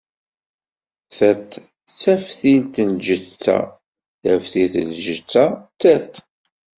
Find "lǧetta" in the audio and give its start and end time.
2.97-3.57, 4.97-5.45